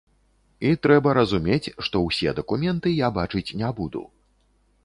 І 0.69 0.71
трэба 0.85 1.09
разумець, 1.17 1.71
што 1.87 2.01
ўсе 2.07 2.33
дакументы 2.39 2.97
я 3.05 3.13
бачыць 3.19 3.47
не 3.63 3.69
буду. 3.83 4.01